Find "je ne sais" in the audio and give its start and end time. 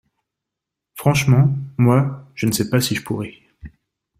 2.33-2.71